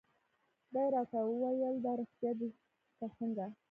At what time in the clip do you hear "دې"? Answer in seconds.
0.73-0.83